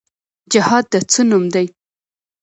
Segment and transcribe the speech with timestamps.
[0.51, 1.65] جهاد د څه نوم دی؟